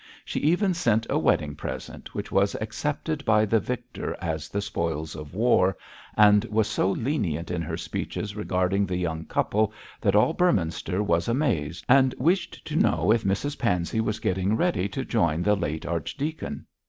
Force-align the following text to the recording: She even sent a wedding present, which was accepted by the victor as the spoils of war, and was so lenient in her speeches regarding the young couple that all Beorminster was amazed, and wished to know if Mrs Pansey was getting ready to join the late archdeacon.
She 0.25 0.39
even 0.39 0.73
sent 0.73 1.05
a 1.11 1.19
wedding 1.19 1.55
present, 1.55 2.15
which 2.15 2.31
was 2.31 2.55
accepted 2.59 3.23
by 3.23 3.45
the 3.45 3.59
victor 3.59 4.17
as 4.19 4.49
the 4.49 4.59
spoils 4.59 5.15
of 5.15 5.35
war, 5.35 5.77
and 6.17 6.43
was 6.45 6.67
so 6.67 6.89
lenient 6.89 7.51
in 7.51 7.61
her 7.61 7.77
speeches 7.77 8.35
regarding 8.35 8.87
the 8.87 8.97
young 8.97 9.25
couple 9.25 9.71
that 10.01 10.15
all 10.15 10.33
Beorminster 10.33 11.03
was 11.03 11.27
amazed, 11.27 11.85
and 11.87 12.15
wished 12.17 12.65
to 12.65 12.75
know 12.75 13.11
if 13.11 13.23
Mrs 13.25 13.59
Pansey 13.59 14.01
was 14.01 14.19
getting 14.19 14.57
ready 14.57 14.89
to 14.89 15.05
join 15.05 15.43
the 15.43 15.55
late 15.55 15.85
archdeacon. 15.85 16.65